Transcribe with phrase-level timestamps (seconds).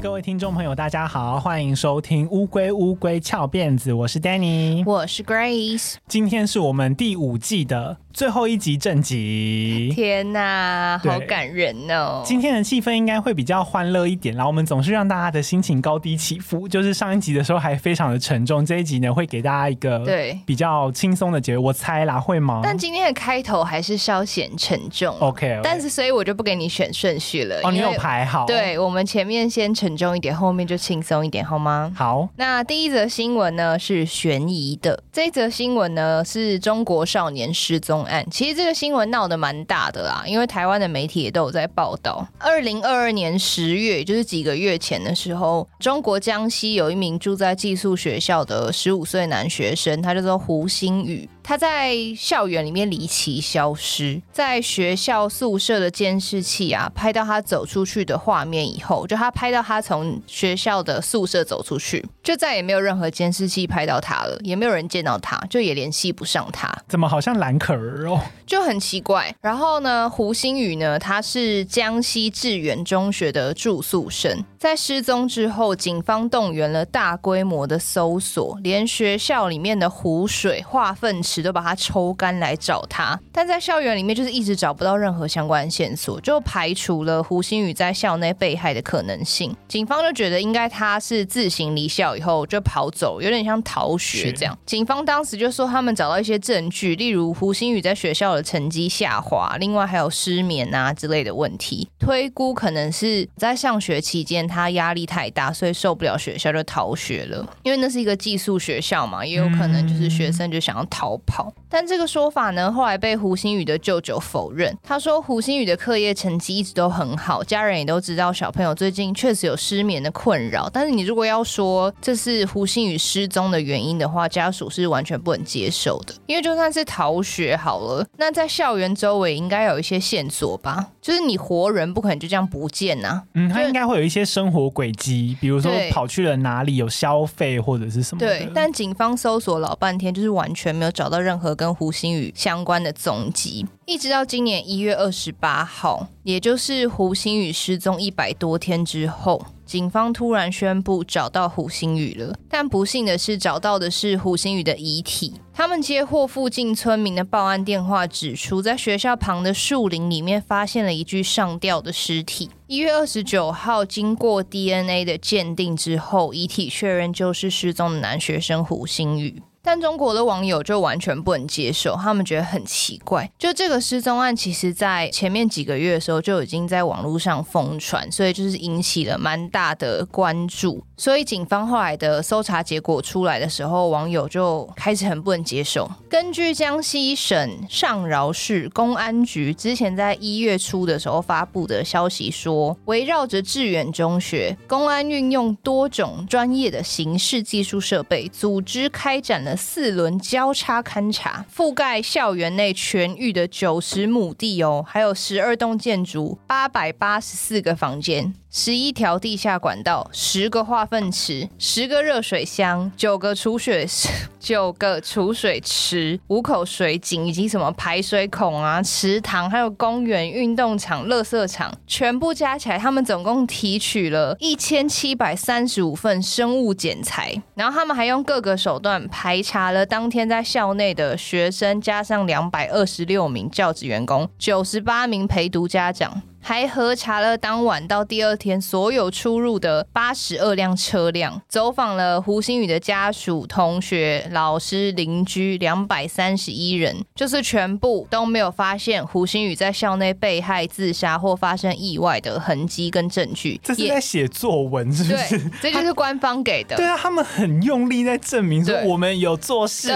[0.00, 9.92] 各位听众朋友，大家好，欢迎收听《乌龟乌龟翘辫子》，我是 Danny，我是 Grace，今天是我们第五季的最后一集正集。
[9.94, 12.22] 天哪，好感人哦！
[12.24, 16.66] 今天的气氛应该会比较欢乐一点，然后我们总是让大家的心情高低起伏。
[16.66, 22.60] 就是上一集的时候还非常的沉重，这一集呢会给大家一个对比较轻松的结尾，我猜啦，会吗？
[22.64, 25.14] 但今天的开头还是稍显沉重。
[25.18, 25.60] OK，, okay.
[25.62, 27.60] 但是所以我就不给你选顺序了。
[27.64, 28.46] 哦，你有排好？
[28.46, 29.90] 对，我们前面先沉。
[29.90, 31.92] 沉重一点，后面就轻松一点，好吗？
[31.96, 32.28] 好。
[32.36, 38.26] 那第一则新闻呢是悬疑的，这一则新闻呢是中国少年失踪案。
[38.30, 42.26] 其实这个新闻闹得蛮大的啦，因为台湾的媒体也都有在报道。
[42.38, 51.28] 二零二二年十月，就是几个月前的时候，中国江西有一名住在寄宿学校的十五岁男学生，他叫做胡星宇。
[51.50, 66.72] 他在校园里面离奇消失，在学校宿舍的监视器啊，拍到他走出去的画面以后，就他拍到他从学校的宿舍走出去，就再也没有任何监视器拍到他了，也没有人见到他，就也联系不上他。
[66.86, 68.20] 怎么好像蓝可儿哦？
[68.46, 69.34] 就很奇怪。
[69.40, 81.39] 然后呢，胡星宇呢，他是江西致远中学的住宿生，在失踪之后，警方动员了大规模的搜索，连学校里面的湖水、化粪池。
[81.42, 89.54] 都把他抽干来找他，但在校园里面就是一直找不到任何相关线索，就排除了胡鑫宇在校内被害的可能性。
[89.68, 94.56] 警方就觉得应该他是自行离校以后就跑走，有点像逃学这样。
[94.66, 107.46] 警方当时就说他们找到一些证据，例如胡鑫宇在学校的成绩下滑，另外还有失眠啊之类的问题，推估可能是在上学期间他压力太大，所以受不了学校就逃学了。
[107.62, 111.54] 因为那是一个寄宿学校嘛，也有可能就是学生就想要逃跑。
[111.70, 114.76] 跑，但这个说法呢，后来被胡鑫宇的舅舅否认。
[114.82, 120.68] 他说，胡鑫宇的课业成绩一直都很好，家人也都知道小朋友最近确实有失眠的困扰。
[120.68, 126.14] 但是你如果要说这是胡鑫宇失踪的原因的话，家属是完全不能接受的。
[126.26, 130.88] 因为就算是逃学好了，那在校园周围应该有一些线索吧？
[131.00, 133.22] 就是你活人不可能就这样不见呐、啊。
[133.34, 138.18] 嗯，他应该会有一些生活轨迹，比如说跑去了哪里，有消费或者是什么。
[138.18, 152.34] 对，但警方搜索老半天，就是完全没有找到任何跟胡鑫宇相关的踪迹，一直到今年一月二十八号，也就是胡鑫宇失踪一百多天之后，警方突然宣布找到胡星宇了。
[152.48, 155.34] 但不幸的是，找到的是胡星宇的遗体。
[155.52, 162.48] 他们接获附近村民的报案电话，指出在学校旁的树林里面发现了一具上吊的尸体。
[162.68, 169.42] 一月二十九号，经过 DNA 的鉴定之后，遗体确认就是失踪的男学生胡星宇。
[169.62, 173.30] 但中国的网友就完全不能接受，他们觉得很奇怪。
[173.38, 180.84] 就这个失踪案，其实在前面几个月的时候就已经在网络上疯传，所以就是引起了蛮大的关注。
[181.00, 185.90] 所以警方后来的搜查结果出来的时候，网友就开始很不能接受。
[186.10, 199.56] 根据江西省上饶市公安局之前在一月初的时候发布的消息说，围绕着致远中学，公安运用多种专业的刑事技术设备，组织开展了。
[199.56, 208.34] 四轮交叉勘查，覆盖校园内全域的九十亩地哦，还有十二栋建筑，八百八十四个房间。
[208.52, 213.86] 十一条地下管道，十个化粪池，十个热水箱，九个储水
[214.40, 227.40] 九个储水池，五口水井以及什么排水孔啊、池塘，还有公园、运动场、垃圾场，全部加起来，他们总共提取了一千七百三十五份生物检材。
[227.54, 236.22] 然后他们还用各个手段排查了当天在校内的学生，加上两百二十六名教职员工，九十八名陪读家长。
[236.42, 253.60] 还核查了当晚到第二天所有出入的八十二辆车辆，走访了胡鑫宇的家属、同学、老师、邻居两百三十一人，就是全部都没有发现胡鑫宇在校内被害、自杀或发生意外的痕迹跟证据。
[253.62, 255.38] 这是在写作文，是不是？
[255.60, 256.76] 对，这就是官方给的。
[256.76, 259.90] 对啊，他们很用力在证明说我们有做事。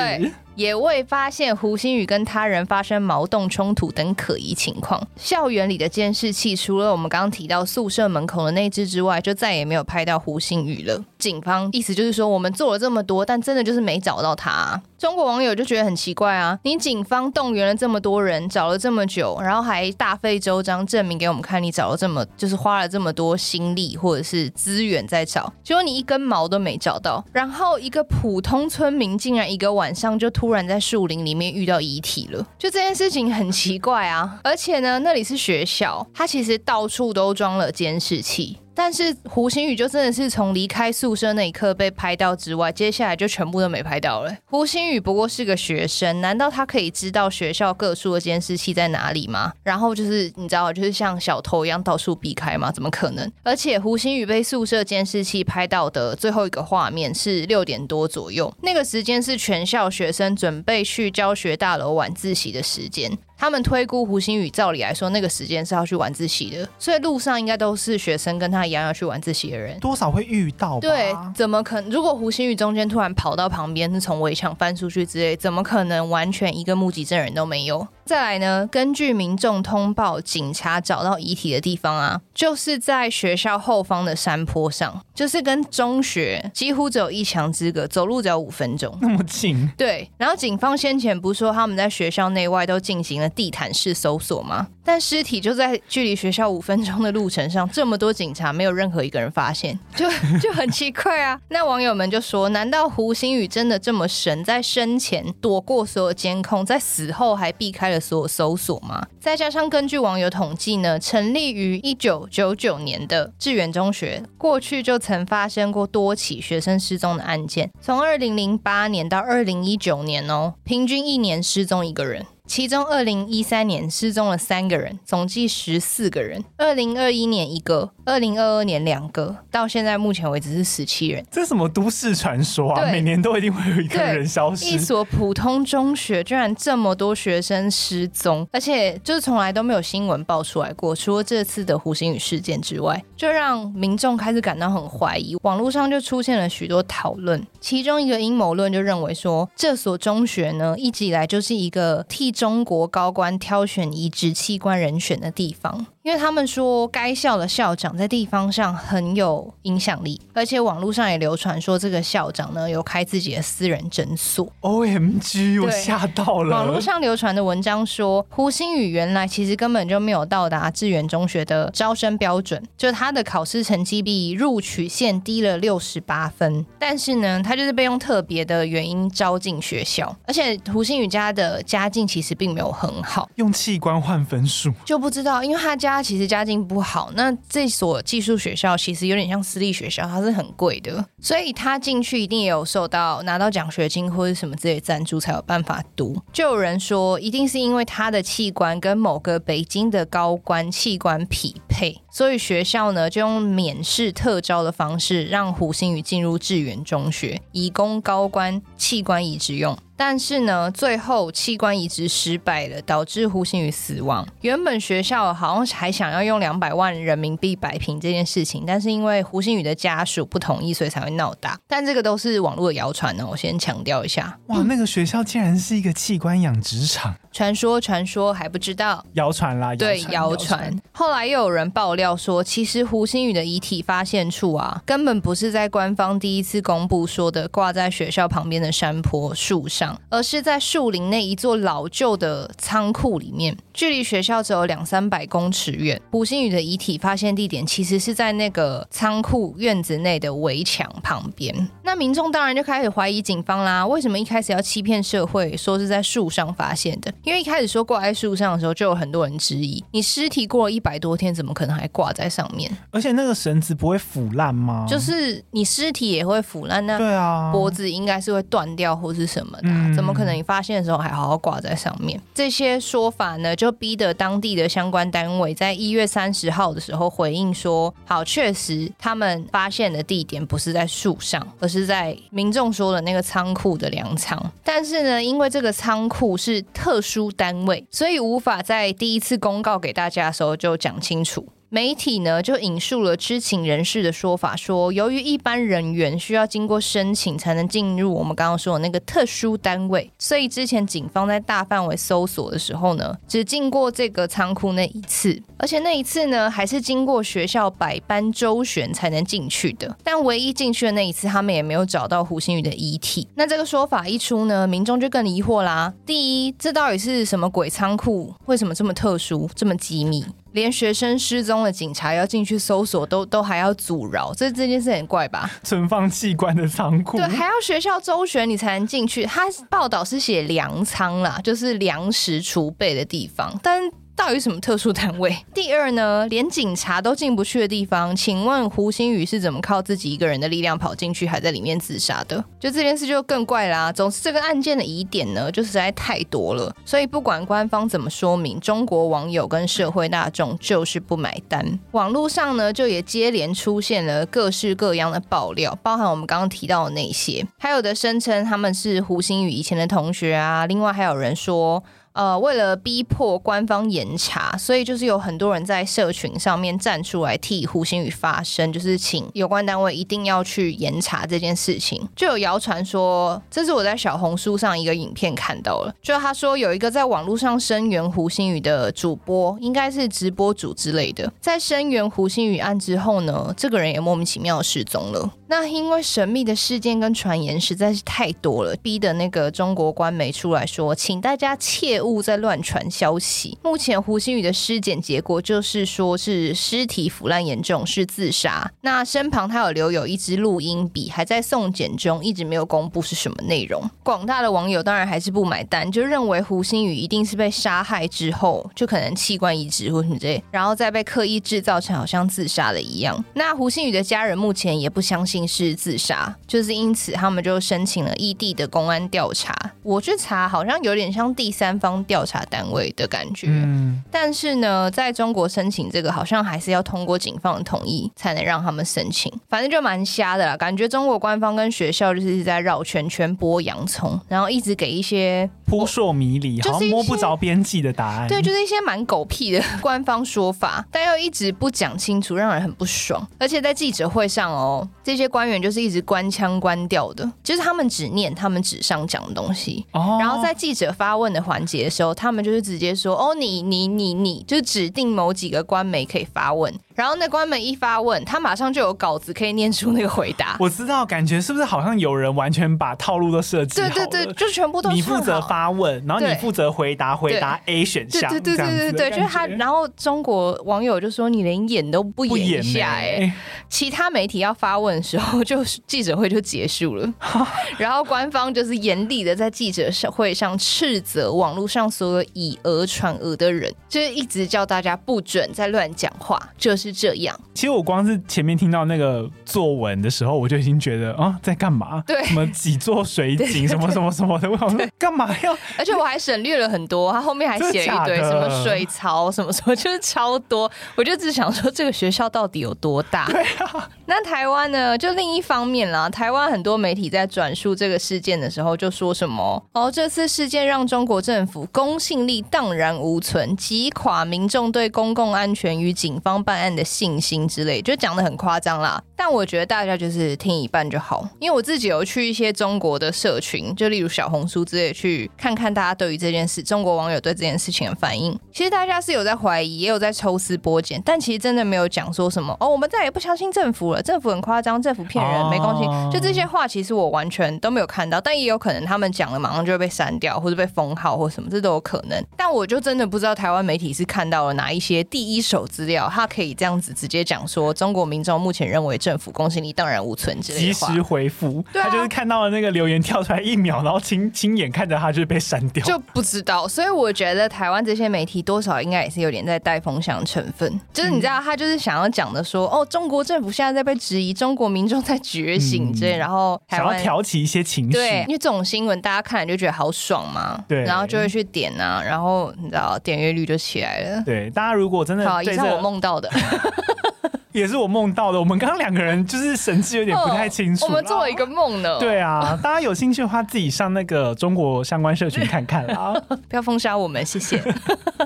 [0.57, 5.05] 也未发现胡星宇跟他人发生矛盾冲突等可疑情况。
[5.17, 11.05] 校园里的监视器除了我们刚刚提到宿舍门口的那只之外，就再也没有拍到胡星宇了。
[11.19, 14.81] 警方意思就是说，我们做了这么多，但真的就是没找到他。
[15.05, 16.59] 中国网友就觉得很奇怪啊！
[16.63, 27.23] 你警方动员了这么多人，找了这么久，然后还大费周章证明给我们看，你找了这么，就是花了这么多心力或者是资源在找，结果你一根毛都没找到。
[27.35, 34.41] 然后一个普通村民竟然一个晚上就突然在树林里面遇到遗体了，就这件事情很奇怪啊！
[34.43, 38.59] 而且呢，那里是学校，它其实到处都装了监视器。
[38.75, 44.37] 但是胡星宇就真的是从离开宿舍那一刻被拍到之外，接下来就全部都没拍到了。
[44.47, 49.53] 胡星宇不过是个学生，难道他可以知道学校各处的监视器在哪里吗？
[49.63, 52.73] 然后就是你知道，就是像小偷一样到处避开吗？
[52.73, 53.31] 怎么可能？
[53.43, 63.17] 而且胡星宇被宿舍监视器拍到的最后一个画面是六点多左右，那个时间是全校学生准备去教学大楼晚自习的时间。
[63.45, 70.81] 他们推估胡星宇照理来说，那个时间是要去晚自习的，所以路上应该都是学生跟他一样要去晚自习的人，多少会遇到。
[70.81, 71.91] 对，怎么可能？
[71.91, 77.87] 如果胡星宇中间突然跑到旁边，是从围墙翻出去之类，怎么可能完全一个目击证人都没有？
[78.07, 78.67] 再来呢？
[78.71, 89.71] 根据民众通报，警察找到遗体的地方啊，就是在学校后方的山坡上，就是跟中学几乎只有一墙之隔，走路只要五分钟，那么近。
[89.77, 90.09] 对。
[90.17, 94.69] 然后警方先前不是说他们在学校内外都进行了地毯式搜索吗？
[94.87, 100.07] 但尸体就在距离学校五分钟的路程上，这么多警察没有任何一个人发现，就
[100.39, 101.41] 就很奇怪啊。
[101.49, 109.07] 那网友们就说：难道胡星宇真的这么神，在生前躲过所有监控，在死后还避开了所有搜索吗？
[109.19, 122.27] 再加上根据网友统计呢，成立于一九九九年的致远中学，过去就曾发生过多起学生失踪的案件，从二零零八年到二零一九年哦，平均一年失踪一个人。
[122.47, 131.25] 其中，二零一三年失踪了三个人，总计十四个人；二零二一年一个，二零二二年两个，到现在目前为止是十七人。
[131.31, 132.85] 这是什么都市传说啊？
[132.93, 134.67] 每年都一定会有一个人消失。
[134.67, 145.35] 一所普通中学居然这么多学生失踪，而且就是从来都没有新闻爆出来过，除了这次的胡星宇事件之外，就让民众开始感到很怀疑。
[145.43, 155.87] 网络上就出现了许多讨论，其中一个阴谋论就认为说，这所中学呢，一直以来就是一个替中国高官挑选移植器官人选的地方。
[156.05, 164.47] 因为他们说该校的校长在地方上很有影响力，而且网络上也流传说这个校长呢有开自己的私人诊所。
[164.61, 166.55] OMG，我吓到了。
[166.55, 176.67] 网络上流传的文章说，胡星宇原来其实根本就没有到达致远中学的招生标准，就他的考试成绩比录取线低了六十八分。
[176.79, 185.94] 但是呢，他就是被用特别的原因招进学校，而且胡星宇家的家境其实并没有很好，用器官换分数就不知道，因为他家。
[185.95, 196.21] 他其实家境不好，那这所技术学校其实有点像私立学校，它是很贵的，所以他进去一定也有受到拿到奖学金或者什么之类赞助才有办法读。
[196.33, 209.79] 就有人说，一定是因为他的器官跟某个北京的高官器官匹配，所以学校呢就用免试特招的方式让胡星宇进入致远中学，以供高官器官移植用。
[209.97, 214.27] 但是呢，最后器官移植失败了，导致胡星宇死亡。
[214.41, 221.59] 原本学校好像还想要用两百万人民币摆平这件事情，但是因为胡星宇的家属不同意，所以才会闹大。
[221.67, 224.39] 但这个都是网络的谣传呢，我先强调一下。
[224.47, 227.15] 哇，那个学校竟然是一个器官养殖场。
[227.33, 230.73] 传说，传说还不知道，谣传啦，对，谣传。
[230.93, 246.01] 后来又有人爆料说，其实胡星宇的遗体发现处啊，根本不是在官方第一次公布说的挂在学校旁边的山坡树上，而是在树林内一座老旧的仓库里面，距离学校只有两三百公尺远。
[246.13, 251.69] 胡星宇的遗体发现地点其实是在那个仓库院子内的围墙旁边。
[251.83, 257.13] 那民众当然就开始怀疑警方啦，为什么一开始要欺骗社会，说是在树上发现的？
[257.25, 262.71] 因为一开始说挂在树上的时候，就有很多人质疑：你尸体过了一百多天，怎么可能还挂在上面？
[262.91, 264.87] 而且那个绳子不会腐烂吗？
[264.89, 272.19] 就是你尸体也会腐烂，那对啊，脖子应该是会断掉或是什么的，啊，怎么可能你发现的时候还好好挂在上面？
[272.19, 284.41] 嗯、这些说法呢，就逼得当地的相关单位在一月三十号的时候回应说：好，确实他们发现的地点不是在树上，而是在民众说的那个仓库的粮仓。
[284.63, 287.25] 但是呢，因为这个仓库是特殊。
[287.37, 291.49] 单位，所以无法在第一次公告给大家的时候就讲清楚。
[291.75, 309.97] 媒体呢就引述了知情人士的说法，说由于一般人员需要经过申请才能进入我们刚刚说的那个特殊单位，所以之前警方在大范围搜索的时候呢，只进过这个仓库那一次，而且那一次呢还是经过学校百般周旋才能进去的。
[310.05, 313.27] 但唯一进去的那一次，他们也没有找到胡星宇的遗体。
[313.35, 315.93] 那这个说法一出呢，民众就更疑惑啦。
[316.07, 318.33] 第一，这到底是什么鬼仓库？
[318.47, 320.25] 为什么这么特殊，这么机密？
[320.55, 325.51] 连学生失踪的警察要进去搜索都都还要阻挠，这这件事很怪吧？
[325.63, 329.25] 存放器官的仓库，对，还要学校周旋你才能进去。
[329.27, 333.83] 他报道是写粮仓啦，就是粮食储备的地方，但。
[334.17, 335.37] 到底什么特殊单位？
[335.53, 342.43] 第二呢，连警察都进不去的地方，请问胡星宇是怎么靠自己一个人的力量跑进去，还在里面自杀的？
[342.59, 343.93] 就这件事就更怪啦。
[343.93, 346.75] 总之，这个案件的疑点呢，就实在太多了。
[346.85, 351.79] 所以不管官方怎么说明，中国网友跟社会大众就是不买单。
[351.91, 360.67] 网络上呢，就也接连出现了各式各样的爆料，包含我们刚刚提到的那些，还有的声称他们是胡星宇以前的同学啊。
[360.67, 361.83] 另外还有人说。
[362.15, 372.09] 呃，为了逼迫官方严查，所以就是有很多人在社群上面站出来替胡星宇发声，就是请有关单位一定要去严查这件事情。
[372.15, 385.33] 就有谣传说，这是我在小红书上一个影片看到了，就他说有一个在网络上声援胡星宇的主播，应该是直播主之类的，在声援胡星宇案之后呢，这个人也莫名其妙失踪了。
[385.49, 392.04] 那因为神秘的事件跟传言实在是太多了，逼得那个中国官媒出来说，请大家切。
[392.05, 393.59] 误在乱传消息。
[393.63, 398.71] 目前胡星宇的尸检结果就是说是尸体腐烂严重，是自杀。
[398.83, 403.83] 那身旁他有留有一支录音笔，还在送检中，一直没有公布是什么内容。
[404.03, 413.25] 广大的网友当然还是不买单，就认为胡星宇一定是被杀害之后，就可能器官移植或什么之类，然后再被刻意制造成好像自杀的一样。
[413.35, 419.55] 那胡星宇的家人目前也不相信是自杀，就是因此他们就申请了异地的公安调查。
[419.83, 421.94] 我去查，好像有点像第三方。
[422.05, 430.57] 调查单位的感觉，嗯，但是呢，在中国申请这个好像还是要通过警方的同意才能让他们申请，反正就蛮瞎的啦。
[430.57, 438.29] 感觉中国官方跟学校就是一直在绕圈圈剥洋葱，然后一直给一些扑朔迷离，好像摸不着边际的答案。
[438.29, 443.27] 对，就是一些蛮狗屁的 官方说法，但又一直不讲清楚，让人很不爽。
[443.39, 451.91] 而且在记者会上哦，这些官员就是一直官腔官调的，就是他们只念他们纸上讲的东西，哦，然后在记者发问的环节的。
[451.95, 460.57] 时候，他们就是直接说：“哦，你你你你，就指定某几个官媒可以发问。”然后那官们一发问，他马上就有稿子可以念出那个回答。
[460.61, 463.95] 我知道，感觉是不是好像有人完全把套路都设计好了？
[463.95, 468.31] 对对对，就全部都你负责发问，然后你负责回答，回答 A 选项。
[468.31, 469.47] 对对对对对对，就是他。
[469.47, 473.33] 然后中国网友就说：“你连演都不演一下，哎。”
[473.69, 477.13] 其他媒体要发问的时候，就记者会就结束了。
[477.77, 486.84] 然后官方就是严厉的在记者会上斥责网络上所有以讹传讹的人，就是一直叫大家不准再乱讲话，就是。
[486.85, 487.39] 是这样。
[487.55, 492.03] 其实我光是前面听到那个作文的时候，我就已经觉得啊，在干嘛？
[492.07, 495.57] 对，什么几座水井， 什么什么什么的，我想说干嘛要？
[495.79, 500.71] 而且我还省略了很多，他后面还写了一堆什么水槽，什么什么，就是超多。
[500.95, 503.25] 我就只想说，这个学校到底有多大？
[503.27, 503.89] 对啊。
[504.07, 504.99] 那台湾呢？
[504.99, 519.03] 就另一方面啦，台湾很多媒体在转述这个事件的时候，就说什么哦，这次事件让中国政府公信力荡然无存，击垮民众对公共安全与警方办案的信心之类，就讲的很夸张啦。
[519.17, 528.39] 但我觉得大家就是听一半就好，因为我自己有去一些中国的社群，就例如小红书之类，去看看大家对于这件事，中国网友对这件事情的反应。
[528.53, 535.85] 其实大家是有在怀疑，也有在抽丝剥茧，但其实真的没有讲说什么哦，我们再也不相信政府了，政府很夸张，政府骗人，哦、没关系。
[536.13, 542.23] 就这些话，其实我完全都没有看到，但也有可能他们讲了，马上就会被删掉，或者被封号或什么，这都有可能。
[542.37, 556.67] 但我就真的不知道台湾媒体是看到了哪一些第一手资料，他可以这样子直接讲说，中国民众目前认为政府公信力荡然无存之类的，及时回复，对啊、他就是看到了那个留言跳出来一秒，然后亲亲眼看着他就被删掉，就不知道。
[556.67, 574.23] 所以我觉得台湾这些媒体多少应该也是有点在带风向成分，就是你知道，他就是想要讲的说，哦，中国政府现在在被质疑，中国民众在觉醒之类，嗯、然后想要挑起一些情绪，对，因为这种新闻大家看了就觉得好爽嘛，对，然后就会去点啊，然后你知道点阅率就起来了。
[574.25, 576.31] 对，大家如果真的好，以上我梦到的。
[577.53, 578.39] 也是我梦到的。
[578.39, 580.85] 我们刚刚两个人就是神志有点不太清楚。
[580.85, 581.99] 哦、我们做了一个梦呢。
[582.01, 586.13] 对啊，大家有兴趣的话，自己上那个中国相关社群看看啦。
[586.49, 587.63] 不要封杀我们，谢谢。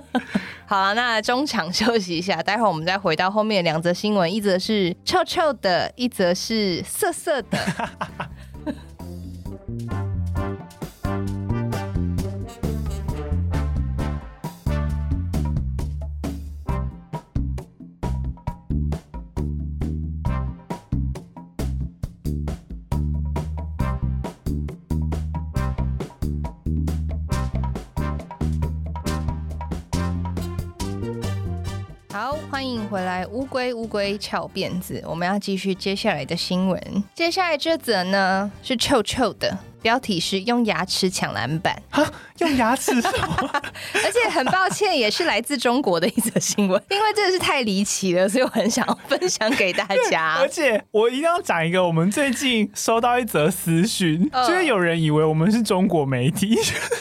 [0.65, 7.59] 好了，那中场休息一下，待会儿我们再回到后面两则新闻，一则是臭臭的，一则是色色的。
[32.59, 33.25] 欢迎回来。
[33.29, 37.05] 乌龟乌龟翘辫子，我们要继续接下来的新闻。
[37.15, 41.81] 接下来这则呢是臭臭的，标题是用牙齿抢篮板。
[41.91, 42.05] 啊，
[42.39, 50.37] 用牙齿， 而且很抱歉，也是来自中国的一则新闻， 因为真的是太离奇了，所以我很想要分享给大家。
[50.41, 56.59] 而且我一定要讲一个，我们最近收到一则私讯，呃、就是有人以为我们是中国媒体，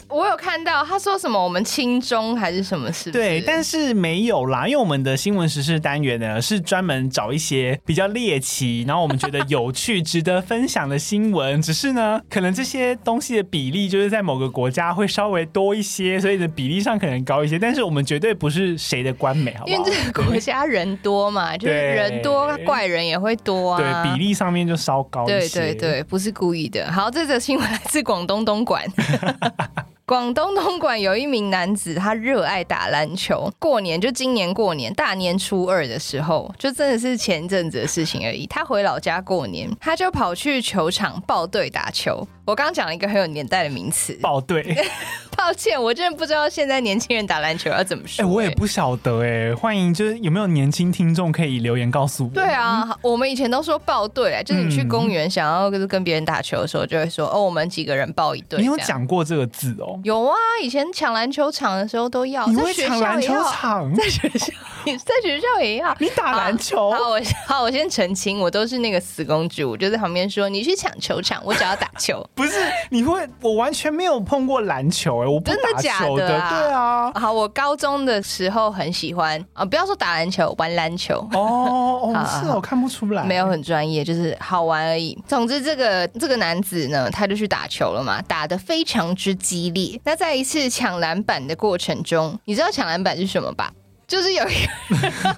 [0.10, 19.78] 我有看到他说什么我们亲中还是什么事，对，但是没有啦，因为我们的新闻时事单元呢是专门找一些比较猎奇，然后我们觉得有趣、值得分享的新闻，只是呢，可能这些东西的比例就是在某个国家会稍微多一些，所以的比例上可能高一些，但是我们绝对不是谁的官媒，好不好？
[19.78, 26.92] 因为这个国家人多嘛， 就是人多，怪人也会多啊，对，比例上面就稍高一些，对对对，不是故意的。
[26.92, 28.84] 好，这则新闻来自广东东莞。
[30.08, 33.52] 广东东莞有一名男子，他热爱打篮球。
[33.60, 38.48] 过年就今年过年大年初二的时候，就真的是前阵子的事情而已。
[38.48, 42.26] 他回老家过年，他就跑去球场报队打球。
[42.46, 44.64] 我刚刚讲了一个很有年代的名词，报队。
[45.38, 48.24] 抱歉， 我真的不知道现在年轻人打篮球要怎么说。
[48.24, 49.56] 哎、欸，我也不晓得哎。
[49.56, 52.30] 欢迎，就是有没有年轻听众可以留言告诉我？
[52.32, 58.60] 对啊，我们以前都说报队啊，就是你去公园想要跟跟别人打球的时候，就会说、嗯、哦，我们几个人报一队。
[58.60, 60.00] 你有讲过这个字哦？
[60.04, 62.48] 有啊，以前抢篮球场的时候都要。
[62.48, 63.94] 你会抢篮球场？
[63.94, 64.54] 在学校，
[64.86, 65.96] 你在学校也要。
[66.00, 66.92] 你打篮球？
[66.92, 72.26] 好，我好，我先澄清，我都是那个死公主，我就在旁边说，你去抢球场，我只要打球。
[72.34, 72.54] 不是，
[72.90, 76.28] 你会，我完全没有碰过篮球哎，我不打球的。
[76.28, 76.50] 真的假的啊？
[76.50, 77.12] 对啊。
[77.16, 81.16] 好，我高中的时候很喜欢啊，不要说打篮球，玩篮球。
[81.34, 85.18] 哦 哦，是哦，看不出来，没有很专业，就是好玩而已。
[85.28, 90.00] 总之，这个这个男子呢，他就去打球了嘛，打得非常之激烈。
[90.04, 93.72] 那在一次抢篮板的过程中，你知道抢篮板是什么吧？
[94.08, 94.66] 就是有一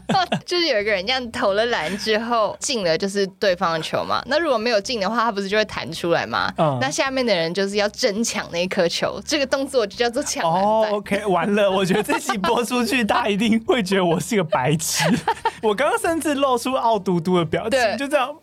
[0.07, 4.21] 个， 就是有一个人这样投了篮之后进了，就是对方的球嘛。
[4.27, 6.53] 那如果没有进的话，他不是就会弹出来吗？
[6.57, 6.77] 嗯。
[6.79, 10.63] 那下面的人就是要争抢那颗球，这个动作就叫做抢篮。
[10.63, 15.03] 哦，OK，完了，我觉得这期播出去，大家一定会觉得我是个白痴。
[15.63, 18.35] 我刚刚甚至露出傲嘟嘟的表情，就这样。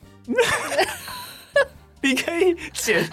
[2.06, 3.04] 你可以捡。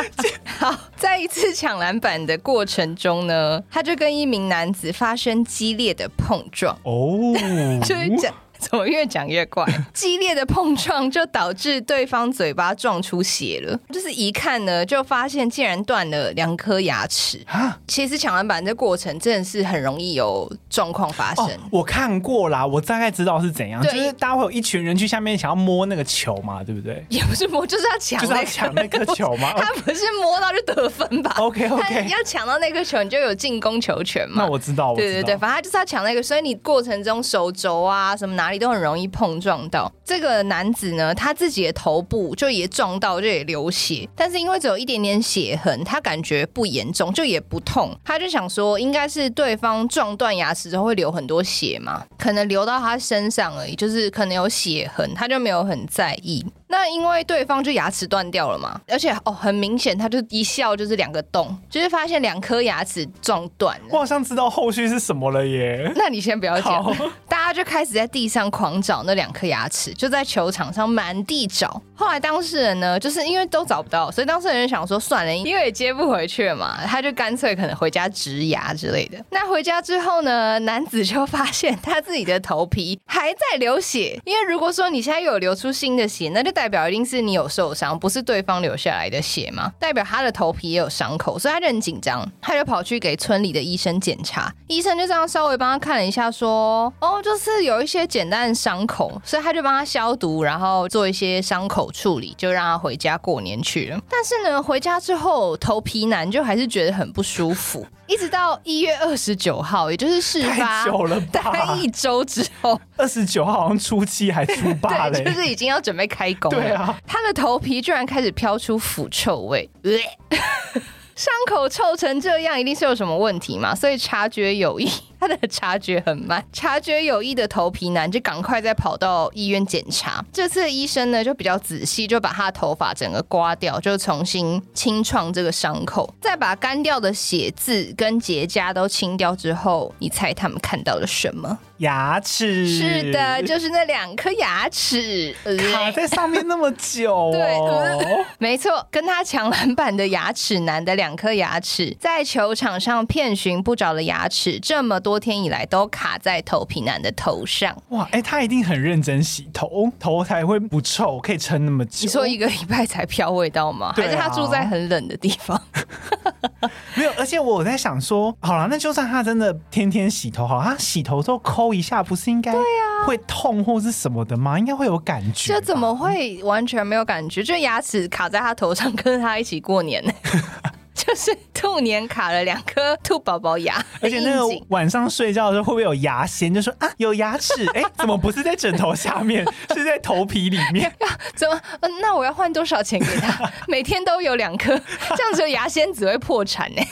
[0.58, 6.76] 好，在一次抢篮板的过程中呢，他就跟一名男子发生激烈的碰撞。
[6.84, 7.34] 哦，
[7.84, 8.34] 就是讲。
[8.70, 9.64] 怎么越讲越怪？
[9.94, 17.40] 激烈的碰撞就导致对方嘴巴撞出血了，就是一看呢，就发现竟然断了两颗牙齿。
[17.86, 21.46] 其实抢篮板这过程真的是很容易有状况发生。
[21.46, 27.04] 哦，我看过啦，我大概知道是怎样，就是大家会有一群人去下面想要摸那个球嘛，对不对？
[27.08, 29.54] 也不是摸，就是要抢，就是要抢那颗球嘛。
[29.58, 34.42] 他不是摸到就得分吧？OK OK，要抢到那颗球，你就有进攻球权嘛。
[34.44, 39.92] 那我知道，对对对，反正他就是要抢那个，所以你过程中手肘啊什么哪里都很容易碰撞到。
[40.02, 47.94] 这个男子呢，他自己的头部就也撞到，就也流血，但是因为只有一点点血痕，他感觉不严重，就也不痛。
[48.02, 56.42] 他就想说，应该是对方撞断牙齿之后会流很多血嘛，可能流到他身上而已，就是可能有血痕，他就没有很在意。
[56.70, 63.84] 那因为对方就牙齿断掉了嘛，而且哦，很明显，他就一笑就是两个洞，就是发现两颗牙齿撞断了。
[63.90, 65.90] 我好像知道后续是什么了耶。
[65.96, 66.92] 那你先不要讲，好
[67.26, 71.80] 大家就开始在地上狂找那两颗牙齿，就在球场上满地找。
[71.94, 79.18] 后来当事人呢，就是因为都找不到，所以当事人就想说算了，因为也接不回去了嘛，他就干脆可能回家植牙之类的。
[79.30, 86.52] 那回家之后呢，男子就发现他自己的头皮还在流血，因为如果说你现在又有流出新的血，那就。
[86.58, 89.72] 代表一定是你有受伤，不是对方流下来的血嘛？
[89.78, 94.52] 代表他的头皮也有伤口，所以他很紧张，他就跑去给村里的医生检查。
[94.66, 104.00] 医生就这样稍微帮他看了一下，说：“哦，就是有一些简单的伤口，所以他就帮他消毒，然后做一些伤口处理，就让他回家过年去了。
[104.10, 110.84] 但是呢，回家之后头皮男就还是觉得很不舒服。”一直到一月二十九号，也就是事发
[111.30, 116.58] 大概一周之后，二十九号好像初七还初八 嘞，就是已经要准备开工了。
[116.58, 119.68] 对啊，他的头皮居然开始飘出腐臭味。
[121.14, 123.74] 伤口臭成这样，一定是有什么问题嘛？
[123.74, 124.88] 所以察觉有异，
[125.18, 126.44] 他的察觉很慢。
[126.52, 130.24] 察觉有异的头皮男就赶快再跑到医院检查。
[130.32, 141.58] 这次的医生呢就比较仔细，就把他的头发整个刮掉，就重新清创这个伤口，再把干掉的血渍跟结痂都清掉之后，你猜他们看到了什么？
[141.78, 142.66] 牙齿。
[142.66, 145.32] 是的，就是那两颗牙齿
[145.72, 147.30] 卡在上面那么久哦。
[147.32, 157.72] 对，呃、没错，跟他抢篮板的牙齿男的两颗牙齿，在球场上遍寻不着的牙齿，这么多天以来都卡在头皮男的头上。
[157.90, 161.98] 哇，哎、欸，他一定很认真洗头，头才会不臭，可以撑那么久。
[162.00, 163.92] 你说一个礼拜才飘味道吗？
[163.94, 165.62] 还是他住在很冷的地方？
[166.96, 174.58] 没有，而且我在想说，好了，那就算他真的天天洗头，好，他洗头之后抠一下，不是应该对呀会痛或是什么的吗？
[174.58, 175.52] 应该会有感觉。
[175.52, 177.44] 这怎么会完全没有感觉？
[177.44, 180.12] 就牙齿卡在他头上，跟他一起过年呢？
[181.08, 186.52] 就是兔年卡了两颗兔宝宝牙，而且那个晚上睡觉的时候会不会有牙仙？
[186.52, 189.42] 就说啊，有牙齿， 哎、欸，怎么不是在枕头下面，
[189.74, 190.86] 是在头皮里面？
[191.00, 191.58] 啊、怎么？
[191.80, 193.50] 嗯，那我要换多少钱给他？
[193.66, 194.78] 每天都有两颗，
[195.16, 196.82] 这样子牙仙只会破产呢。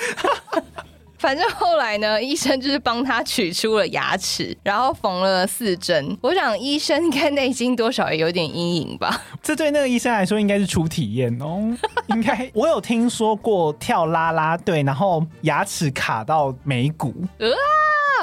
[1.19, 6.17] 反正后来呢，医生就是帮他取出了牙齿，然后缝了四针。
[6.21, 9.23] 我想医生应该内心多少也有点阴影吧。
[9.43, 11.77] 这对那个医生来说应该是初体验哦。
[12.09, 17.15] 应该我有听说过跳啦啦队，然后牙齿卡到眉骨。
[17.39, 17.49] 呃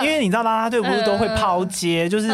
[0.04, 2.30] 因为你知道啦啦队不是都会抛接，就是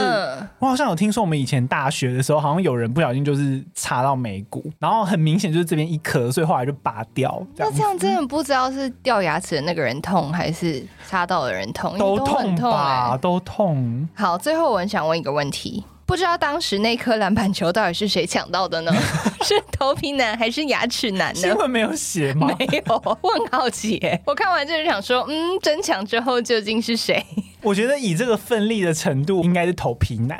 [0.59, 7.41] 我好像有听说，我们以前大学的时候，好像有人不小心就是插到眉骨，然后很明显就是这边一颗，所以后来就拔掉。
[7.55, 11.97] 这那这样真的不知道是掉牙齿的那个人痛，还是插到的人痛？
[11.97, 14.09] 都痛吧，都痛欸，都痛。
[14.15, 15.83] 好，最后我很想问一个问题。
[16.05, 18.91] 不知道当时那颗篮板球到底是谁抢到的呢？
[19.45, 21.39] 是头皮男还是牙齿男呢？
[21.39, 22.49] 新闻没有写吗？
[22.57, 24.01] 没有，我很好奇。
[24.25, 27.23] 我看完就是想说，嗯，争抢之后究竟是谁？
[27.61, 30.39] 我觉得以这个奋力的程度，应该是头皮男。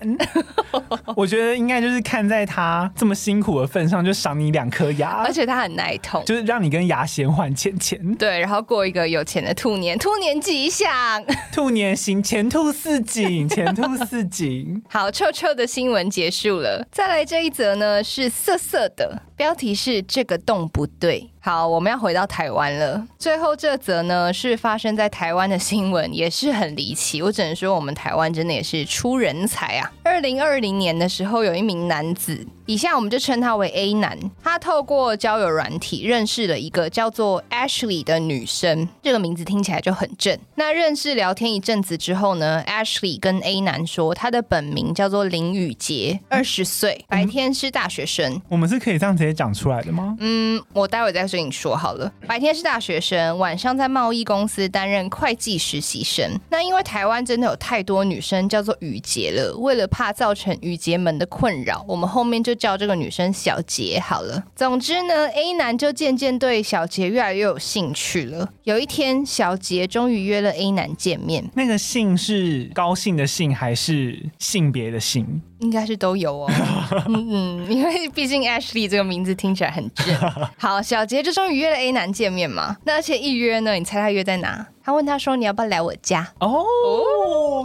[1.15, 8.15] 我觉得应该就是看在他这么辛苦的份上，就赏你两颗牙，而且他很耐痛，就是让你跟牙仙换钱钱。
[8.15, 14.81] 对，然后过一个有钱的兔年，兔年吉祥，兔年行前兔似锦， 前兔似锦。
[14.89, 21.29] 好，臭臭的新闻结束了，再来这一则呢是色色的，标题是这个洞不对。
[21.41, 23.01] 好，我们要回到台湾了。
[23.17, 27.21] 最后这则呢是发生在台湾的新闻，也是很离奇。
[27.21, 29.89] 我只能说，我们台湾真的也是出人才啊！
[30.03, 40.37] 二零二零年的时候，有一名男子，以下我们就称他为 A 男，他透过交友软体认识了一个叫做 Ashley 的女生，这个名字听起来就很正。
[40.55, 48.33] 那认识聊天一阵子之后呢，Ashley 跟 A 男说，他的本名叫做林宇杰，二十岁，白天是大学生。
[48.33, 50.17] 嗯，我们是可以这样直接讲出来的吗？
[50.19, 51.28] 嗯，我待会再。
[51.37, 56.39] 跟你说好了，白天是大学生，晚上在贸易公司担任会计实习生。
[56.49, 64.43] 那因为台湾真的有太多女生叫做雨洁了，为了怕造成雨洁们的困扰，我们后面就叫这个女生小杰好了。
[64.55, 68.49] 总之呢，A 男就渐渐对小杰越来越有兴趣了。
[68.63, 71.49] 有一天，小杰终于约了 A 男见面。
[71.53, 75.41] 那个姓是高兴的兴还是性别的性？
[75.59, 76.51] 应该是都有哦，
[77.07, 77.27] 嗯
[77.65, 80.05] 嗯，因为毕竟 Ashley 这个名字听起来很正。
[80.57, 84.65] 好，小杰就终于约了 A 男见面嘛，那而且一约呢，你猜他约在哪？
[84.89, 86.65] 他问他说：“你要不要来我家？”哦，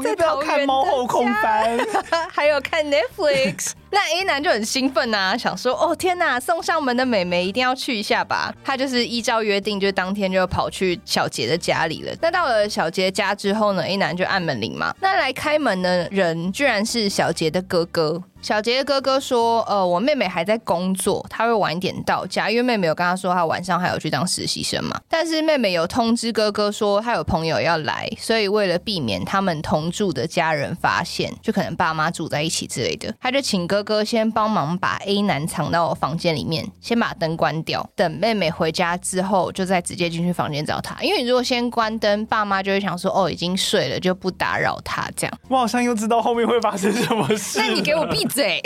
[0.04, 1.78] 在桃园看猫后空翻，
[2.30, 3.70] 还有看 Netflix。
[3.90, 12.12] 那 A 男就很兴奋呐、啊，想说：“哦天哪，送上门的美眉一定要去一下吧。”他就是依照约定，就当天就跑去小杰的家里了。
[12.20, 14.94] 那到了小杰家之后呢，A 男就按门铃嘛。
[15.00, 18.22] 那来开门的人居然是小杰的哥哥。
[18.44, 25.00] 小杰的哥哥说：“呃，我妹妹还在工作，她会晚一点到家，因为妹妹有跟他说她晚上还有去当实习生嘛。
[25.09, 40.94] 但是妹妹有通知哥哥说她有朋友要来，所以为了避免他们同住的家人发现，就可能爸妈住在一起之类的，他就请哥哥先帮忙把 A 男藏到我房间里面，先把灯关掉，等妹妹回家之后，就再直接进去房间找他。
[41.00, 45.38] 因为你如果先关灯，爸妈就会想说哦，已经睡了，就不打扰他这样。
[45.48, 47.59] 我好像又知道后面会发生什么事。
[47.59, 48.61] 那你给我闭嘴。”对，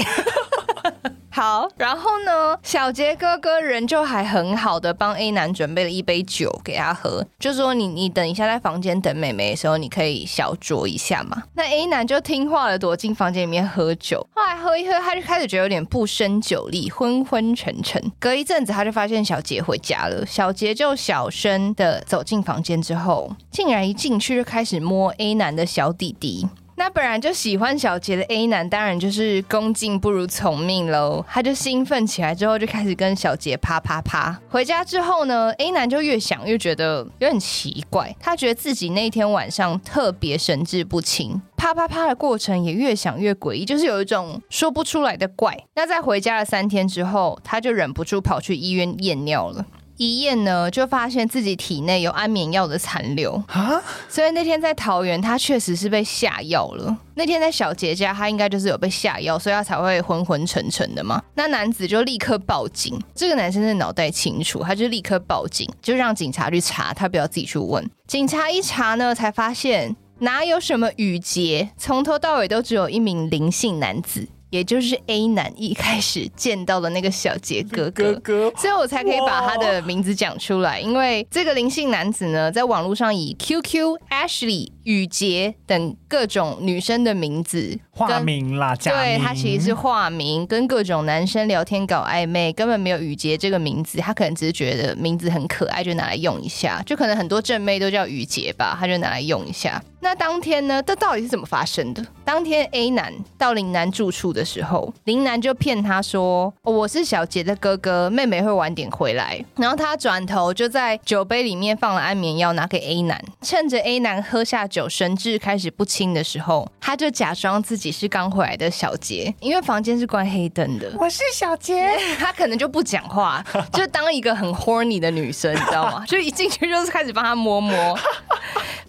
[1.30, 11.42] 好，然后呢，小杰哥哥人就还很好的帮 A 男准备了一杯酒给他喝，就说你你等一下在房间等妹妹的时候，你可以小酌一下嘛。
[11.54, 14.26] 那 A 男就听话了，躲进房间里面喝酒。
[14.34, 18.02] 后来喝一喝，他就开始觉得有点不胜酒力，昏昏沉沉。
[18.18, 26.48] 隔一阵子，他就发现小杰回家了，小杰就小声的走进房间之后，竟然一进去就开始摸 A 男的小弟弟。
[26.78, 31.24] 那本来就喜欢小杰的 A 男，当然就是恭敬不如从命喽。
[31.28, 34.40] 他就兴奋起来之后，就开始跟小杰啪啪啪。
[34.48, 45.64] 回家之后呢，A 男就越想越觉得有点奇怪，他觉得自己那天晚上特别神志不清，啪啪啪的过程也越想越诡异，就是有一种说不出来的怪。
[45.74, 49.66] 那在回家了三天之后，他就忍不住跑去医院验尿了。
[49.98, 53.82] 一验呢，就发现自己体内有安眠药的残留啊。
[54.08, 56.96] 所以那天在桃园，他确实是被下药了。
[57.14, 61.20] 那天在小杰家，他应该就是有被下药，所以他才会昏昏沉沉的嘛。
[61.34, 62.98] 那男子就立刻报警。
[63.14, 67.84] 这个男生的脑袋清楚，他就立刻报警，就让警察去查，他不要自己去问。
[68.06, 74.28] 警察一查呢，才发现哪有什么雨杰，从头到尾都只有一名林姓男子。
[74.50, 80.80] 也就是 A 男一开始见到的那个小杰哥哥，哥哥，所以我才可以把他的名字讲出来。
[80.80, 88.74] 因为这个灵性男子呢，在网络上以 QQ、Ashley、宇杰等各种女生的名字化名啦。
[88.74, 93.98] 对，他其实是化名，跟各种男生聊天搞暧昧，根本没有雨杰这个名字。
[93.98, 96.82] 他可能只是觉得名字很可爱，就拿来用一下。
[96.86, 99.82] 就可能很多正妹都叫雨杰吧，他就拿来用一下。
[100.00, 102.02] 那当天呢，这到底是怎么发生的？
[102.24, 113.22] 当天 A 男到林楠住处的时候，林楠就骗他说：“哦，我是小杰的哥哥，妹妹会晚点回来。”然后他转头就在酒杯里面放了安眠药，拿给 A 男。
[113.42, 120.92] 趁着 A 男喝下酒，神志开始不清的时候，他就假装自己是刚回来的小杰，因为房间是关黑灯的。
[120.98, 126.04] 我是小杰， 他可能就不讲话，就当一个很 horny 的女生，你知道吗？
[126.06, 127.98] 就一进去就是开始帮他摸摸。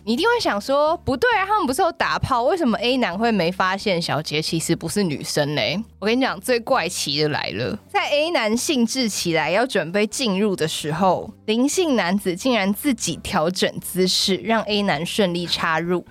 [0.06, 5.80] 你一定会想说，不对啊，他们不是有打炮，为什么 A 男会没发现小杰其实不是女生嘞？
[6.00, 16.06] 我跟你讲，最怪奇的来了，在 A 男兴致起来要准备进入的时候，林姓男子竟然自己调整姿势，让 A 男顺利插入。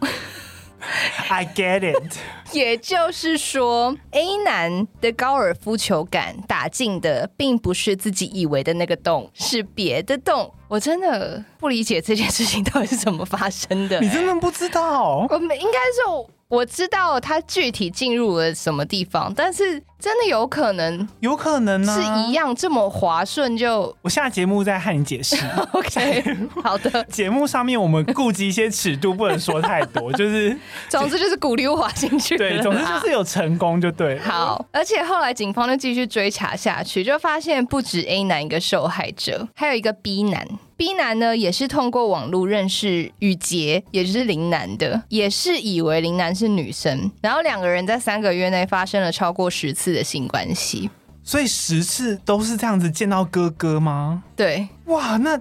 [1.31, 2.17] I get it，
[2.53, 10.53] 也就是说，A 男的高尔夫球杆打进的并不是自己以为的那个洞，是别的洞。
[10.69, 14.05] 我真的不理解这件事情到底是怎么发生的，欸。
[14.05, 15.27] 你真的不知道？
[15.31, 16.31] 我们应该说。
[16.49, 23.95] 我知道他具体进入了什么地方，但是真的有可能，有可能呢，是一样这么滑顺就。
[24.01, 25.37] 我下节目再和你解释。
[25.73, 26.25] OK，
[26.63, 27.05] 好的。
[27.05, 30.57] 节目上面我们顾及一些尺度，不能说太多，就是
[30.89, 32.39] 总之就是鼓励我滑进去。
[32.39, 34.19] 对，总之就是有成功就对。
[34.21, 40.49] 好，而且后来警方就继续追查下去，就发现不止 A 男一个受害者，还有一个 B 男。
[40.79, 50.89] B 男呢，也是通过网络认识雨杰，也就是林楠的，也是以为林楠是女生，然后两个人在三个月内发生了超过十次的性关系，
[51.25, 54.23] 所以十次都是这样子见到哥哥吗？
[54.37, 55.37] 对，哇，那。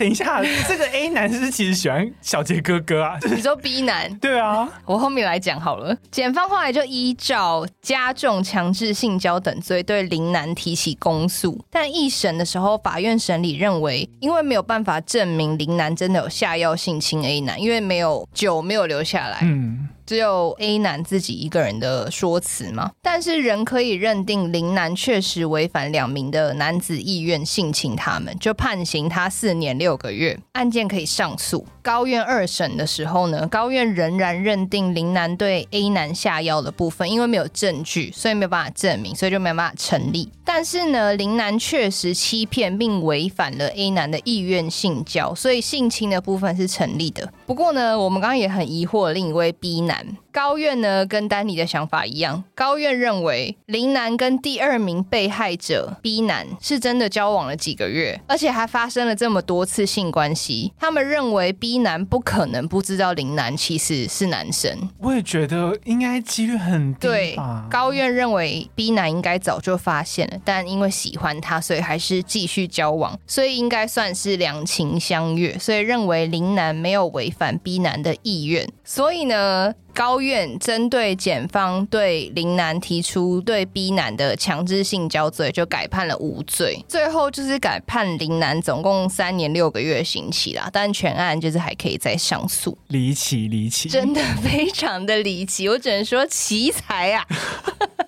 [0.00, 3.18] 等一下， 这个 A 男是其实喜欢小杰哥哥啊？
[3.30, 4.10] 你说 B 男？
[4.16, 5.94] 对啊，我后面来讲好了。
[6.10, 19.40] 检方后来就依照加重强制性交等罪对林男提起公诉，但一审的时候，法院审理认为，因为没有办法证明林男真的有下药性侵 A 男，因为没有酒没有留下来。
[19.42, 19.86] 嗯。
[20.10, 31.64] 只有 A 男自己一个人的说辞吗，但是仍可以认定林男确实违反两名的男子意愿性侵他们，就判刑他四年六个月，案件可以上诉。
[31.82, 40.30] 高院二审的时候呢，高院仍然认定林楠对 A 男下药的部分，因为没有证据，所以没有办法证明，所以就没有办法成立。
[40.44, 47.32] 但是呢，林楠确实欺骗并违反了 A 男的意愿性交，所以性侵的部分是成立的。
[47.46, 50.06] 不过呢，我们刚刚也很疑惑另一位 B 男。
[50.32, 60.72] 高院呢，跟丹尼的想法一样，高院认为林南跟第二名被害者 B 男是真的交往了几个月，而且还发生了这么多次性关系。
[60.78, 64.90] 他们认为 B 男不可能不知道林南其实是男生。
[64.98, 67.00] 我也觉得应该几率很低。
[67.08, 67.36] 对，
[67.68, 78.68] 高院认为 B 男应该早就发现了，但因为喜欢他，所以还是继续交往，所以应该算是两情相悦，所以认为林南没有违反 B 男的意愿。
[78.84, 86.84] 所以呢，高院针对检方对林男提出对 B 男的强制性交罪，就改判了无罪。
[86.88, 92.76] 最后就是改判林男总共三年六个月刑期啦，但全案就是还可以再上诉。
[92.88, 97.26] 离奇离奇，真的非常的离奇，我只能说奇才啊！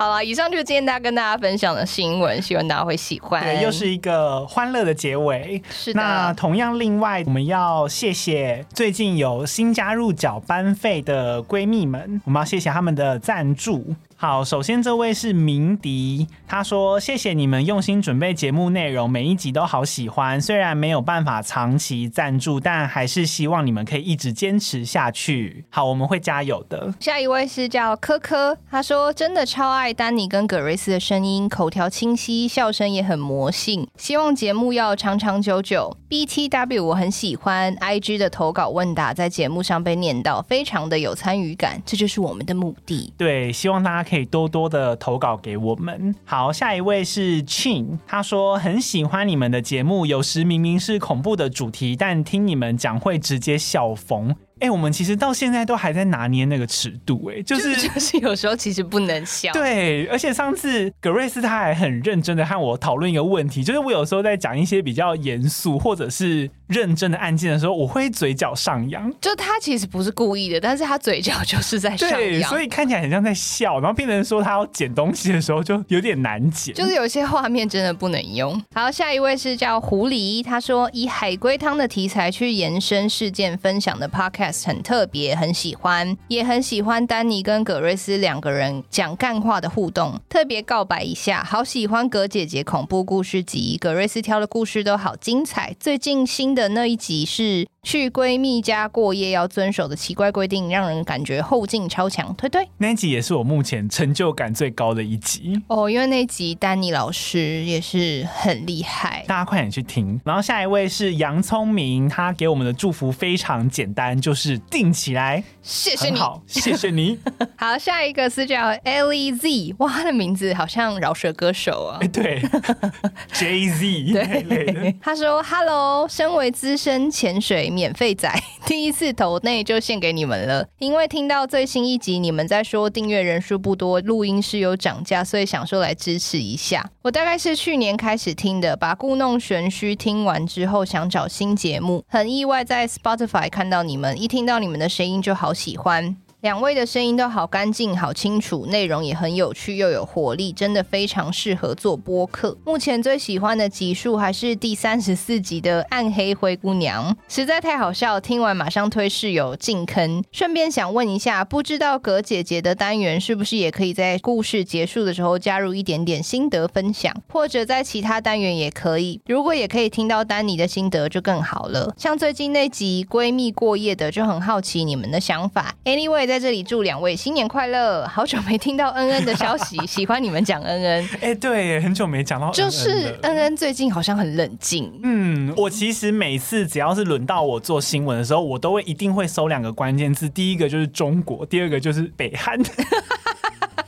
[0.00, 3.42] 好了，以上就是今天大家跟大家分享的新闻，希望大家会喜欢。
[3.42, 5.62] 对，又是一个欢乐的结尾。
[5.68, 6.00] 是的。
[6.00, 13.94] 那同样，另外我们要谢谢最近有新加入缴班费的闺蜜们，我们要谢谢他们的赞助。
[14.22, 20.38] 好，首先这位是明迪，他说谢谢你们用心准备节目内容，每一集都好喜欢。
[20.38, 25.64] 虽然没有办法长期赞助，但还是希望你们可以一直坚持下去。
[25.70, 26.92] 好，我们会加油的。
[27.00, 33.88] 下一位是叫科科，他说真的超爱丹尼跟葛瑞斯的声音，口条清晰，笑声也很魔性。
[33.96, 35.96] 希望节目要长长久久。
[36.10, 43.14] BTW 我很喜欢，IG 的投稿问答在节目上被念到，非常的有参与感，这就是我们的目的。
[43.16, 44.09] 对，希望大家。
[44.10, 46.12] 可以多多的投稿给我们。
[46.24, 54.34] 好，下一位是 Chin，他说很喜欢你们的节目，有时明明是恐怖的主题，但听你们讲会直接笑疯。
[54.60, 59.52] 哎、欸，我们其实到现在都还在拿捏那个尺度，哎，就是就，是有时候其实不能笑。
[59.52, 69.10] 对，而且上次格瑞斯他还很认真的和我讨论一个问题，就是我有时候在讲一些比较严肃或者是认真的案件的时候，我会嘴角上扬。
[69.20, 78.62] 就他其实不是故意的，但是他嘴角就是在上扬，对，所以看起来很像在笑，然后变成说他要捡东西的时候就有点难捡，就是有些画面真的不能用。
[78.74, 85.34] 好，下一位是叫狐狸，他说以海龟汤的题材去延伸事件分享的 podcast 很特别。
[85.34, 90.20] 很喜欢，也很喜欢丹尼跟葛瑞斯两个人讲干话的互动。
[90.28, 95.74] 特别告白一下，好喜欢葛姐姐恐怖故事集，葛瑞斯挑的故事都好精彩。
[95.78, 97.66] 最近新的那一集是。
[97.82, 102.34] 去闺蜜家过夜要遵守的奇怪规定，让人感觉后劲超强。
[102.34, 105.60] 推推，那一集也是我目前成就感最高的一集。
[105.66, 110.20] 哦，因为那一集丹尼老师也是很厉害，大家快点去听。
[110.24, 117.18] 然后下一位是杨聪明，他给我们的祝福非常简单，就是定起来，谢谢你，好，谢谢你。
[117.56, 122.42] 好，下一个是叫 L E Z，哇，他的名字好像饶舌歌手啊，哎，对，
[123.32, 124.12] Jay Z，
[124.44, 127.69] 对，他说，Hello，身为资深潜水。
[127.70, 128.28] 免费仔
[128.66, 136.90] 第一次投内就献给你们了，因为听到最新一集你们在说订阅人数不多，录音室有涨价，所以想说来支持一下。
[137.02, 146.16] 我大概是去年开始听的，把故弄玄虚听完之后想找新节目，很意外在 Spotify 看到你们，一听到你们的声音就好喜欢。
[146.42, 152.56] 两位的声音都好干净、好清楚，内容也很有趣又有活力，真的非常适合做播客。
[152.64, 160.24] 目前最喜欢的集数还是第三十四集的《暗黑灰姑娘》，实在太好笑，听完马上推室友进坑。
[160.32, 169.20] 顺便想问一下，不知道葛姐姐的单元是不是也可以在故事结束的时候加入一点点心得分享，或者在其他单元也可以。
[169.26, 171.94] 如果也可以听到丹尼的心得就更好了。
[171.98, 175.74] 像最近那集闺蜜过夜的，就很好奇你们的想法。
[175.84, 176.29] Anyway。
[176.30, 178.06] 在这里祝两位新年快乐！
[178.06, 181.04] 好久没听到恩恩的消息， 喜欢你们讲恩恩。
[181.14, 182.70] 哎、欸，对，很久没讲到恩恩。
[182.70, 184.92] 就是恩恩最近好像很冷静。
[185.02, 192.56] 嗯，我其实每次只要是轮到我做新闻的时候，我都会一定会搜两个关键字，第一个就是中国，第二个就是北韩。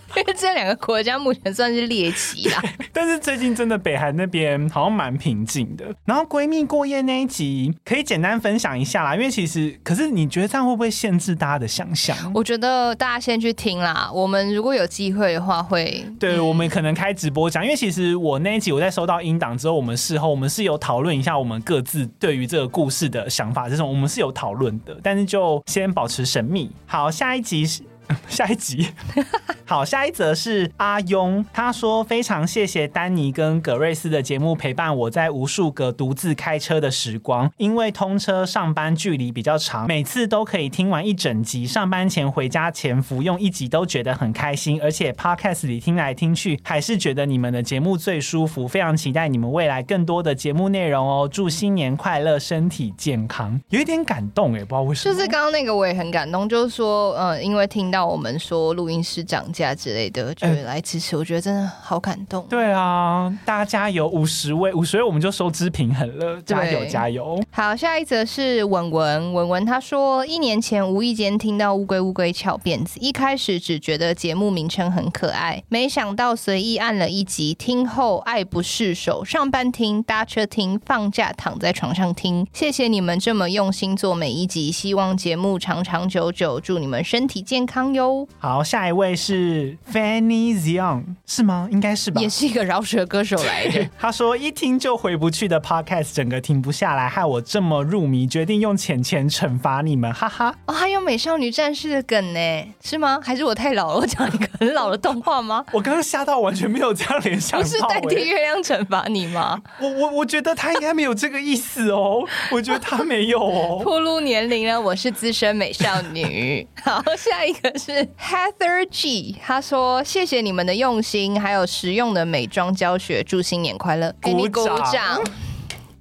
[0.17, 5.85] 因为这两个国家目前算是猎奇啦， 但是最近真的北韩那边好像蛮平静的。
[6.05, 12.17] 然后闺蜜过夜那一集可以简单分享一下啦，因为其实可是你觉得这样会不会限制大家的想象？
[12.35, 14.11] 我觉得大家先去听啦。
[14.13, 17.65] 我们如果有机会的话会，会对、嗯、我们可能开直播讲。
[17.65, 26.71] 因为其实我那一集我在收到音档之后，我们事后我们是有讨论一下我们各自对于这个故事的想法，这种我们是有讨论的，但是就先保持神秘。
[26.87, 27.83] 好，下一集是。
[28.29, 28.89] 下一集，
[29.65, 58.02] 好，下一则是阿庸，他说非常谢谢丹尼跟葛瑞斯的节目陪伴我在无数个独自开车的时光，因为通车上班距离比较长，每次都可以听完一整集，上班前回家前服用一集都觉得很开心，而且 Podcast 里听来听去还是觉得你们的节目最舒服，非常期待你们未来更多的节目内容哦，祝新年快乐，身体健康，有一点感动哎，不知道为什么，就是刚刚那个我也很感动，就是说，嗯，因为听到。
[58.07, 62.45] 我们说录音师涨价之类的，就是来支持，我觉得真的好感动。
[62.49, 67.43] 对啊，大家加油，五十位，五十位我们就收支平衡了，加油加油。
[67.51, 82.47] 好，下一则是文文，文文他说，一年前无意间听到乌龟乌龟翘辫子，一开始只觉得节目名称很可爱，没想到随意按了一集，听后爱不释手，上班听，搭车听，放假躺在床上听。
[82.53, 88.29] 谢谢你们这么用心做每一集，希望节目长长久久，祝你们身体健康哟。
[88.39, 91.69] 好，下一位是 Fanny Zion，是吗？
[91.71, 93.89] 应该是吧，也是一个饶舌歌手来的。
[93.99, 100.55] 他说一听就回不去的 Podcast，整个停不下来，害我这么入迷，决定用钱钱惩罚你们，哈哈。
[100.67, 103.19] 哦，还有美少女战士的梗呢，是吗？
[103.23, 104.01] 还是我太老了？
[104.01, 105.65] 我讲一个很老的动画吗？
[105.73, 107.61] 我刚刚吓到，完全没有这样联想。
[107.61, 109.61] 不是代替月亮惩罚你吗？
[109.81, 113.83] 我我我觉得他应该没有这个意思哦， 我觉得他没有哦。
[113.85, 116.67] 暴露年龄了，我是资深美少女。
[116.83, 118.09] 好，下一个是。
[118.19, 125.23] Heather G，他说谢谢你们的用心，还有实用的美妆教学，祝新年快乐，给你鼓掌。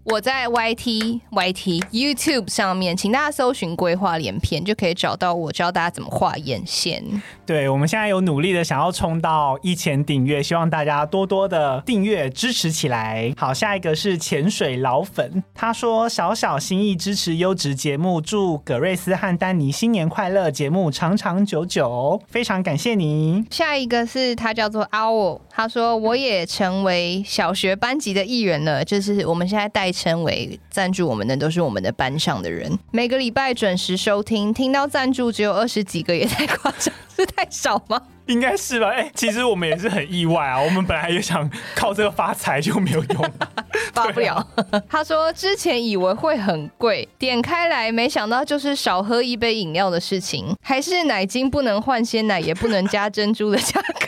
[0.03, 7.03] 我在 YT、YT、YouTube 上面，请大家搜寻“规划连篇”，就可以找到我，教大家怎么画眼线。
[7.45, 13.31] 对，我们现在有努力的想要冲到一千订阅，希望大家多多的订阅支持起来。
[13.37, 23.45] 好，下一个是潜水老粉，他说：“小小心意支持优质节目，祝葛瑞斯和丹尼新年快乐，节目长长久久。”非常感谢你。
[23.51, 38.01] 下一个是他叫做 Owl，他说：“我也成为小学班级的一员了，就是我们现在代称为赞助我们的都是我们的班上的人，每个礼拜准时收听，听到赞助只有二十几个也太夸张，是太少吗？
[38.27, 38.87] 应该是吧。
[38.87, 43.31] 哎、欸，其实我们也是很意外啊，我们本来也想靠这个发财，就没有用，
[43.91, 44.35] 发不了。
[44.35, 54.07] 啊、他说之前以为会很贵，点开来没想到就是少喝一杯饮料的事情，还是奶精不能换鲜奶，也不能加珍珠的价格。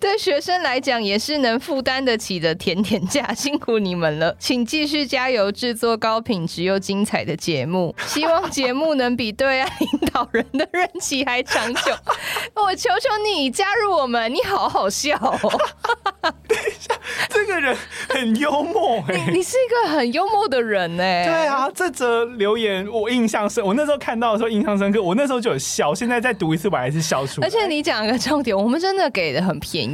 [0.00, 7.94] 对学生来讲也是能负担得起的甜甜价， 辛苦你们了，请继续加油，制作高品质又精彩的节目。
[8.06, 11.80] 希望节目能比对岸领导人的任期还长久。
[12.56, 15.60] 我求求你加入我们，你好好笑哦。
[16.48, 16.94] 等一下，
[17.28, 17.76] 这个人
[18.08, 21.26] 很幽默哎，你是一个很幽默的人哎。
[21.26, 27.46] 对啊，这则留言我印象深，我那时候看到的时候印象深刻，我那时候就有笑，现在再读一次我还是笑出来。
[27.46, 29.89] 而且你讲一个重点，我们真的给的很便宜。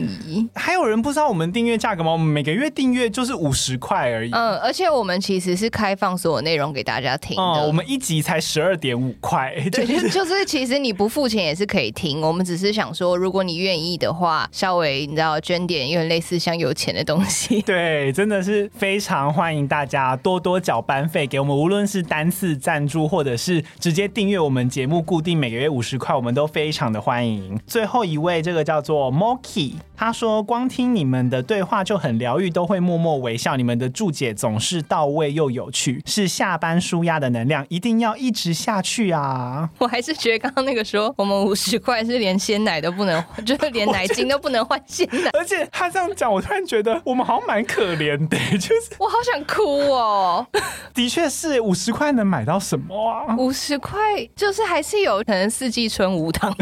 [0.54, 2.12] 还有人不知道我们订阅价格吗？
[2.12, 4.30] 我们每个月订阅就是五十块而已。
[4.32, 7.42] 嗯，而且我们其实是开放所有内容给大家听的。
[7.42, 9.54] 嗯，我们一集才十二点五块。
[9.72, 12.20] 对， 就是其实你不付钱也是可以听。
[12.20, 17.62] 我们只是想说，如果你愿意的话，稍微你知道捐点，有点类似像有钱的东西。
[17.66, 27.58] 对，真的是非常欢迎大家多多缴班费给我们，无论是单次赞助或者是直接订阅我们节目，固定每个月五十块，我们都非常的欢迎。
[27.66, 29.74] 最后一位，这个叫做 Moki。
[29.96, 33.56] 他说：“光听你们的对话就很疗愈，都会默默微笑。
[33.56, 45.30] 你们的注解总是到位又有趣，是下班舒压的能量，一定要一直下去啊！” 我还是觉得刚刚那个说我们五十块是连鲜奶都不能，就是连奶精都不能换鲜奶。
[45.32, 50.46] 而且他这样讲，我突然觉得我们好像蛮可怜的， 就是我好想哭哦。
[50.92, 53.36] 的确是五十块能买到什么啊？
[53.36, 53.98] 五十块
[54.34, 56.54] 就是还是有可能四季春无糖。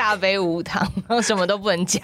[0.00, 2.00] 大杯无糖，然后什么都不能加。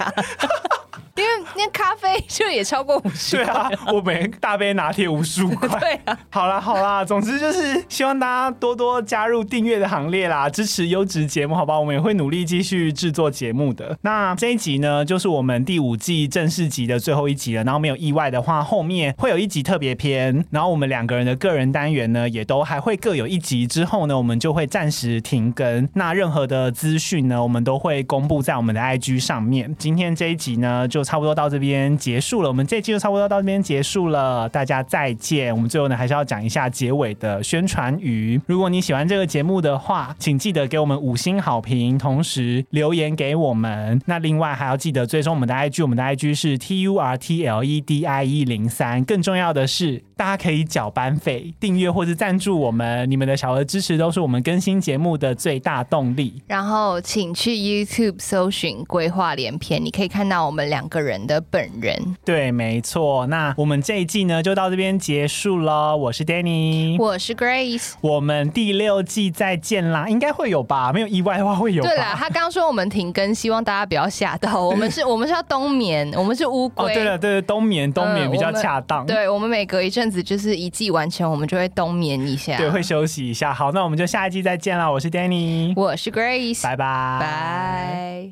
[1.17, 3.37] 因为那咖啡就也超过五十。
[3.37, 5.69] 对啊，我每大杯拿铁五十五块。
[5.81, 11.79] 对啊，好啦好啦，总之就是希望大家多多加入订阅的行列啦，支持优质节目，好吧？
[11.79, 13.97] 我们也会努力继续制作节目的。
[14.03, 17.65] 那这一集呢，就是我们第五季正式集的最后一集了。
[17.65, 20.45] 然后没有意外的话，后面会有一集特别篇。
[20.51, 23.67] 然后我们两个人的个人单元呢，也都还会各有一集。
[23.67, 25.89] 之后呢，我们就会暂时停更。
[25.95, 29.75] 那任何的资讯呢，我们都会公布在我们的 IG 上面。
[29.79, 31.06] 今天这一集呢，就。
[31.07, 35.55] 差不多到这边结束了，我们这期就差不多到这边结束了，大家再见。
[35.55, 38.41] 我们最后呢，还是要讲一下结尾的宣传语。
[38.47, 44.03] 如果你喜欢这个节目的话，请记得给我们五星好评，同时留言给我们。
[44.07, 49.05] 那另外还要记得追踪我们的 IG，我们的 IG 是 T U R T L E D I E 零三。
[49.05, 56.43] 更重要的是，大家可以缴班费、订阅或者赞助我们，你们的小额支持都是我们更新节目的最大动力。
[56.49, 60.96] 然后，请去 YouTube 搜寻“规划连篇”，你可以看到我们两个。
[60.97, 63.27] 个人的本人，对，没错。
[63.27, 65.95] 那我们这一季呢，就到这边结束了。
[65.95, 70.91] 我是 Danny，我是 Grace，我们第六季再见啦，应该会有吧？
[70.95, 71.83] 没有意外的话会有。
[71.83, 74.59] 对啦，他刚说我们停更，希望大家不要吓到。
[74.65, 76.87] 我们是，我们是要冬眠，我们是乌龟。
[76.87, 79.05] 哦，对了，对了，冬眠，冬眠比较恰当。
[79.05, 83.53] 对，我们每隔一阵子就是一季完成，我们就会冬眠一下，对，会休息一下。
[83.53, 84.91] 好，那我们就下一季再见啦。
[84.91, 88.31] 我是 Danny，我是 Grace，拜拜，拜。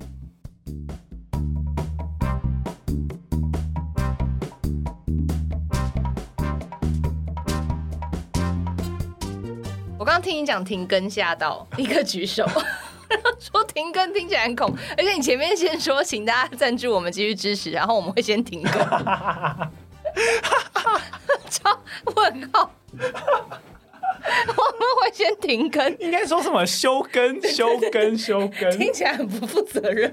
[10.04, 12.46] 我刚刚听你讲停更吓到， 立刻举手，
[13.40, 18.70] 说停更听起来很恐，而且你前面先说请大家赞助我们继续支持，然后我们会先停更，
[21.48, 21.80] 超
[22.16, 23.10] 问号，我们
[25.00, 26.66] 会先停更，应该说什么？
[26.66, 30.12] 休更、休更、休更，听起来很不负责任。